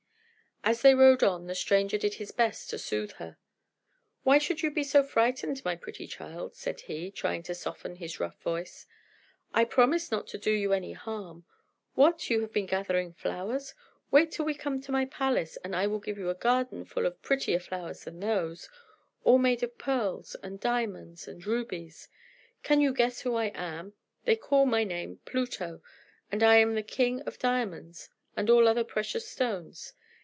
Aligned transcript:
As 0.63 0.83
they 0.83 0.93
rode 0.93 1.23
on, 1.23 1.47
the 1.47 1.55
stranger 1.55 1.97
did 1.97 2.13
his 2.13 2.31
best 2.31 2.69
to 2.69 2.77
soothe 2.77 3.13
her. 3.13 3.39
"Why 4.21 4.37
should 4.37 4.61
you 4.61 4.69
be 4.69 4.83
so 4.83 5.01
frightened, 5.01 5.65
my 5.65 5.75
pretty 5.75 6.05
child?" 6.05 6.53
said 6.55 6.81
he, 6.81 7.09
trying 7.09 7.41
to 7.43 7.55
soften 7.55 7.95
his 7.95 8.19
rough 8.19 8.39
voice. 8.43 8.85
"I 9.55 9.65
promise 9.65 10.11
not 10.11 10.27
to 10.27 10.37
do 10.37 10.51
you 10.51 10.71
any 10.71 10.91
harm. 10.93 11.45
What! 11.95 12.29
You 12.29 12.41
have 12.41 12.53
been 12.53 12.67
gathering 12.67 13.11
flowers? 13.11 13.73
Wait 14.11 14.29
till 14.31 14.45
we 14.45 14.53
come 14.53 14.79
to 14.81 14.91
my 14.91 15.05
palace, 15.05 15.57
and 15.63 15.75
I 15.75 15.87
will 15.87 15.97
give 15.99 16.19
you 16.19 16.29
a 16.29 16.35
garden 16.35 16.85
full 16.85 17.07
of 17.07 17.23
prettier 17.23 17.59
flowers 17.59 18.03
than 18.03 18.19
those, 18.19 18.69
all 19.23 19.39
made 19.39 19.63
of 19.63 19.79
pearls, 19.79 20.35
and 20.43 20.59
diamonds, 20.59 21.27
and 21.27 21.43
rubies. 21.43 22.07
Can 22.61 22.81
you 22.81 22.93
guess 22.93 23.21
who 23.21 23.33
I 23.33 23.45
am? 23.45 23.93
They 24.25 24.35
call 24.35 24.67
my 24.67 24.83
name 24.83 25.21
Pluto, 25.25 25.81
and 26.31 26.43
I 26.43 26.57
am 26.57 26.75
the 26.75 26.83
king 26.83 27.19
of 27.21 27.39
diamonds 27.39 28.11
and 28.37 28.47
all 28.47 28.67
other 28.67 28.83
precious 28.83 29.27
stones. 29.27 29.93